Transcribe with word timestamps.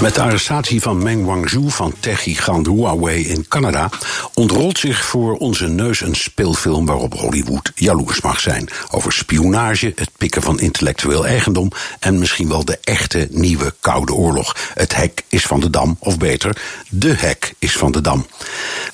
Met 0.00 0.14
de 0.14 0.22
arrestatie 0.22 0.82
van 0.82 1.02
Meng 1.02 1.24
Wanzhou 1.24 1.70
van 1.70 1.94
techgigant 2.00 2.66
Huawei 2.66 3.26
in 3.28 3.48
Canada 3.48 3.90
ontrolt 4.34 4.78
zich 4.78 5.04
voor 5.04 5.36
onze 5.36 5.66
neus 5.66 6.00
een 6.00 6.14
speelfilm 6.14 6.86
waarop 6.86 7.14
Hollywood 7.14 7.72
jaloers 7.74 8.20
mag 8.20 8.40
zijn. 8.40 8.68
Over 8.90 9.12
spionage, 9.12 9.92
het 9.94 10.10
pikken 10.16 10.42
van 10.42 10.60
intellectueel 10.60 11.26
eigendom 11.26 11.70
en 11.98 12.18
misschien 12.18 12.48
wel 12.48 12.64
de 12.64 12.78
echte 12.84 13.28
nieuwe 13.30 13.74
Koude 13.80 14.12
Oorlog. 14.12 14.56
Het 14.74 14.96
hek 14.96 15.22
is 15.28 15.42
van 15.42 15.60
de 15.60 15.70
dam, 15.70 15.96
of 15.98 16.18
beter, 16.18 16.56
de 16.88 17.14
hek 17.14 17.47
is 17.58 17.76
van 17.76 17.92
de 17.92 18.00
dam. 18.00 18.26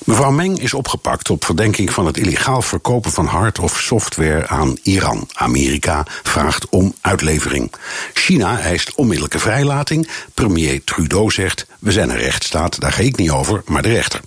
Mevrouw 0.03 0.31
Meng 0.31 0.59
is 0.59 0.73
opgepakt 0.73 1.29
op 1.29 1.45
verdenking 1.45 1.93
van 1.93 2.05
het 2.05 2.17
illegaal 2.17 2.61
verkopen 2.61 3.11
van 3.11 3.25
hard- 3.25 3.59
of 3.59 3.79
software 3.79 4.47
aan 4.47 4.77
Iran. 4.81 5.29
Amerika 5.33 6.05
vraagt 6.23 6.69
om 6.69 6.93
uitlevering. 7.01 7.71
China 8.13 8.59
eist 8.59 8.95
onmiddellijke 8.95 9.39
vrijlating. 9.39 10.09
Premier 10.33 10.83
Trudeau 10.83 11.31
zegt: 11.31 11.65
We 11.79 11.91
zijn 11.91 12.09
een 12.09 12.17
rechtsstaat, 12.17 12.79
daar 12.79 12.91
ga 12.91 13.01
ik 13.01 13.17
niet 13.17 13.31
over, 13.31 13.61
maar 13.65 13.81
de 13.81 13.89
rechter. 13.89 14.19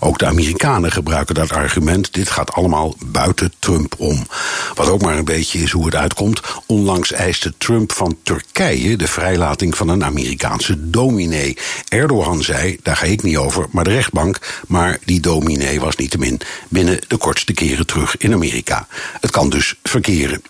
Ook 0.00 0.18
de 0.18 0.26
Amerikanen 0.26 0.92
gebruiken 0.92 1.34
dat 1.34 1.52
argument: 1.52 2.12
dit 2.12 2.30
gaat 2.30 2.52
allemaal 2.52 2.94
buiten 3.04 3.52
Trump 3.58 3.94
om. 3.98 4.26
Wat 4.74 4.88
ook 4.88 5.02
maar 5.02 5.18
een 5.18 5.24
beetje 5.24 5.58
is 5.58 5.70
hoe 5.70 5.84
het 5.84 5.94
uitkomt. 5.94 6.40
Onlangs 6.66 7.12
eiste 7.12 7.54
Trump 7.58 7.92
van 7.92 8.16
Turkije 8.22 8.96
de 8.96 9.08
vrijlating 9.08 9.76
van 9.76 9.88
een 9.88 10.04
Amerikaanse 10.04 10.90
dominee. 10.90 11.56
Erdogan 11.88 12.42
zei: 12.42 12.76
daar 12.82 12.96
ga 12.96 13.06
ik 13.06 13.22
niet 13.22 13.36
over, 13.36 13.66
maar 13.70 13.84
de 13.84 13.90
rechtbank. 13.90 14.62
Maar 14.66 14.98
die 15.04 15.20
dominee 15.20 15.80
was 15.80 15.96
niettemin 15.96 16.40
binnen 16.68 16.98
de 17.08 17.16
kortste 17.16 17.52
keren 17.52 17.86
terug 17.86 18.16
in 18.16 18.32
Amerika. 18.32 18.86
Het 19.20 19.30
kan 19.30 19.50
dus 19.50 19.74
verkeren. 19.82 20.42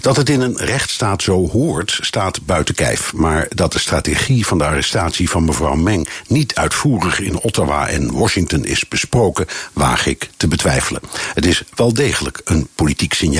Dat 0.00 0.16
het 0.16 0.28
in 0.28 0.40
een 0.40 0.56
rechtsstaat 0.56 1.22
zo 1.22 1.48
hoort, 1.48 1.98
staat 2.00 2.46
buiten 2.46 2.74
kijf. 2.74 3.12
Maar 3.12 3.46
dat 3.48 3.72
de 3.72 3.78
strategie 3.78 4.46
van 4.46 4.58
de 4.58 4.64
arrestatie 4.64 5.30
van 5.30 5.44
mevrouw 5.44 5.74
Meng 5.74 6.08
niet 6.26 6.54
uitvoerig 6.54 7.20
in 7.20 7.38
Ottawa 7.38 7.88
en 7.88 8.12
Washington 8.12 8.64
is 8.64 8.88
besproken, 8.88 9.46
waag 9.72 10.06
ik 10.06 10.30
te 10.36 10.48
betwijfelen. 10.48 11.00
Het 11.34 11.46
is 11.46 11.62
wel 11.74 11.94
degelijk 11.94 12.40
een 12.44 12.68
politiek 12.74 13.12
signaal. 13.12 13.34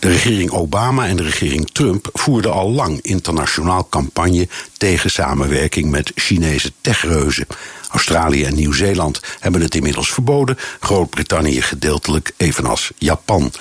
De 0.00 0.08
regering 0.08 0.50
Obama 0.50 1.06
en 1.06 1.16
de 1.16 1.22
regering 1.22 1.70
Trump 1.70 2.08
voerden 2.12 2.52
al 2.52 2.70
lang 2.70 3.00
internationaal 3.00 3.88
campagne 3.88 4.48
tegen 4.76 5.10
samenwerking 5.10 5.90
met 5.90 6.12
Chinese 6.14 6.72
techreuzen. 6.80 7.46
Australië 7.90 8.44
en 8.44 8.54
Nieuw-Zeeland 8.54 9.20
hebben 9.40 9.60
het 9.60 9.74
inmiddels 9.74 10.12
verboden, 10.12 10.58
Groot-Brittannië 10.80 11.62
gedeeltelijk, 11.62 12.32
evenals 12.36 12.90
Japan. 12.98 13.52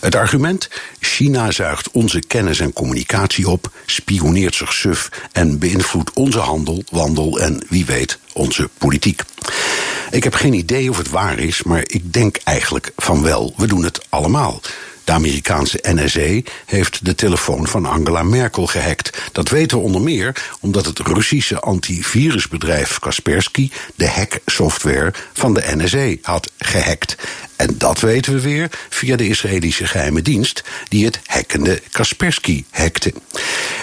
Het 0.00 0.14
argument: 0.14 0.68
China 1.00 1.50
zuigt 1.50 1.90
onze 1.90 2.20
kennis 2.20 2.60
en 2.60 2.72
communicatie 2.72 3.48
op, 3.48 3.72
spioneert 3.86 4.54
zich 4.54 4.72
suf 4.72 5.08
en 5.32 5.58
beïnvloedt 5.58 6.12
onze 6.12 6.38
handel, 6.38 6.84
wandel 6.90 7.40
en 7.40 7.64
wie 7.68 7.86
weet 7.86 8.18
onze 8.32 8.68
politiek. 8.78 9.22
Ik 10.10 10.24
heb 10.24 10.34
geen 10.34 10.54
idee 10.54 10.90
of 10.90 10.96
het 10.98 11.10
waar 11.10 11.38
is, 11.38 11.62
maar 11.62 11.82
ik 11.86 12.12
denk 12.12 12.36
eigenlijk 12.44 12.92
van 12.96 13.22
wel. 13.22 13.54
We 13.56 13.66
doen 13.66 13.84
het 13.84 14.06
allemaal. 14.08 14.60
De 15.08 15.14
Amerikaanse 15.14 15.78
NSA 15.82 16.50
heeft 16.66 17.04
de 17.04 17.14
telefoon 17.14 17.66
van 17.66 17.86
Angela 17.86 18.22
Merkel 18.22 18.66
gehackt. 18.66 19.18
Dat 19.32 19.48
weten 19.48 19.78
we 19.78 19.84
onder 19.84 20.00
meer 20.00 20.56
omdat 20.60 20.86
het 20.86 20.98
Russische 20.98 21.60
antivirusbedrijf 21.60 22.98
Kaspersky 22.98 23.70
de 23.94 24.08
hacksoftware 24.08 25.14
van 25.32 25.54
de 25.54 25.62
NSA 25.76 26.14
had 26.22 26.52
gehackt. 26.58 27.16
En 27.58 27.74
dat 27.78 28.00
weten 28.00 28.32
we 28.34 28.40
weer 28.40 28.70
via 28.88 29.16
de 29.16 29.28
Israëlische 29.28 29.86
geheime 29.86 30.22
dienst, 30.22 30.62
die 30.88 31.04
het 31.04 31.20
hackende 31.26 31.82
Kaspersky 31.90 32.64
hackte. 32.70 33.12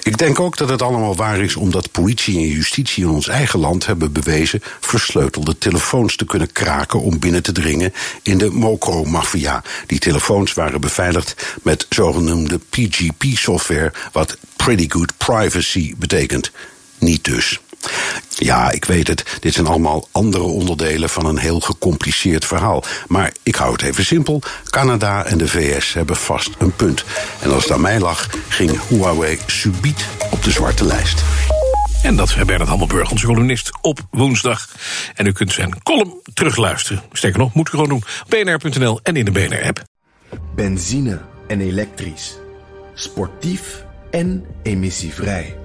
Ik 0.04 0.18
denk 0.18 0.40
ook 0.40 0.58
dat 0.58 0.70
het 0.70 0.82
allemaal 0.82 1.16
waar 1.16 1.40
is 1.40 1.56
omdat 1.56 1.92
politie 1.92 2.38
en 2.38 2.48
justitie 2.48 3.04
in 3.04 3.10
ons 3.10 3.28
eigen 3.28 3.60
land 3.60 3.86
hebben 3.86 4.12
bewezen 4.12 4.62
versleutelde 4.80 5.58
telefoons 5.58 6.16
te 6.16 6.26
kunnen 6.26 6.52
kraken 6.52 7.02
om 7.02 7.20
binnen 7.20 7.44
te 7.44 7.52
dringen 7.52 7.94
in 8.22 8.38
de 8.38 8.50
Mokro-maffia. 8.50 9.64
Die 9.86 10.00
telefoons 10.00 10.54
waren 10.54 10.82
beveiligd 10.82 11.58
met 11.64 11.86
zogenoemde 11.90 12.60
PGP-software, 12.70 13.94
wat 14.12 14.38
Pretty 14.56 14.90
Good 14.90 15.18
Privacy 15.18 15.94
betekent. 15.98 16.52
Niet 17.00 17.24
dus. 17.24 17.60
Ja, 18.30 18.72
ik 18.72 18.86
weet 18.86 19.08
het. 19.08 19.38
Dit 19.40 19.54
zijn 19.54 19.68
allemaal 19.68 20.08
andere 20.12 20.44
onderdelen 20.44 21.10
van 21.10 21.26
een 21.26 21.38
heel 21.38 21.60
gecompliceerd 21.60 22.46
verhaal. 22.46 22.84
Maar 23.08 23.32
ik 23.44 23.56
hou 23.56 23.72
het 23.72 23.82
even 23.82 24.06
simpel. 24.06 24.42
Canada 24.64 25.26
en 25.26 25.38
de 25.38 25.48
VS 25.48 25.94
hebben 25.94 26.16
vast 26.16 26.50
een 26.58 26.76
punt. 26.76 27.04
En 27.42 27.54
als 27.54 27.64
het 27.64 27.72
aan 27.72 27.82
mij 27.82 28.00
lag, 28.00 28.30
ging 28.48 28.80
Huawei 28.88 29.40
subiet 29.46 30.06
op 30.32 30.44
de 30.44 30.52
zwarte 30.52 30.86
lijst. 30.86 31.24
En 32.04 32.16
dat 32.16 32.30
is 32.30 32.36
Bernard 32.36 32.70
Hammelburg, 32.70 33.12
onze 33.12 33.26
columnist, 33.26 33.72
op 33.82 34.00
woensdag. 34.12 34.70
En 35.16 35.26
u 35.26 35.32
kunt 35.32 35.54
zijn 35.54 35.84
column 35.84 36.22
terugluisteren. 36.34 37.04
Sterker 37.12 37.40
nog, 37.40 37.54
moet 37.54 37.68
u 37.68 37.72
gewoon 37.72 37.90
doen. 37.90 38.04
bnr.nl 38.28 39.00
en 39.04 39.16
in 39.16 39.26
de 39.26 39.32
BNR-app. 39.32 39.84
Benzine 40.56 41.22
en 41.48 41.62
elektrisch. 41.62 42.38
Sportief 42.94 43.86
en 44.12 44.46
emissievrij. 44.64 45.65